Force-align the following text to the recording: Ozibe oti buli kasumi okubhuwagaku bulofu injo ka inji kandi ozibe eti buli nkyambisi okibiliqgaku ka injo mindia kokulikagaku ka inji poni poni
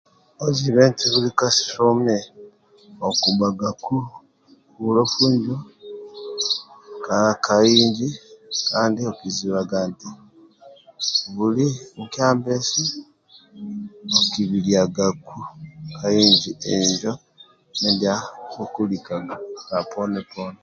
Ozibe 0.45 0.79
oti 0.89 1.05
buli 1.13 1.29
kasumi 1.39 2.17
okubhuwagaku 3.07 3.95
bulofu 4.81 5.21
injo 5.29 5.55
ka 7.45 7.55
inji 7.83 8.07
kandi 8.69 8.99
ozibe 9.09 9.59
eti 9.85 10.09
buli 11.35 11.65
nkyambisi 12.01 12.83
okibiliqgaku 14.17 15.35
ka 15.97 16.07
injo 16.77 17.13
mindia 17.79 18.15
kokulikagaku 18.51 19.59
ka 19.69 19.77
inji 19.77 19.89
poni 19.91 20.21
poni 20.33 20.59